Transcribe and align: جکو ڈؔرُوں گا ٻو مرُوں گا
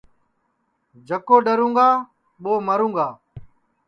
جکو 1.07 1.35
ڈؔرُوں 1.45 1.73
گا 1.77 1.87
ٻو 2.41 2.53
مرُوں 2.67 2.91
گا 2.97 3.07